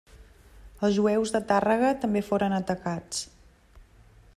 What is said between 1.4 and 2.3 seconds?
Tàrrega també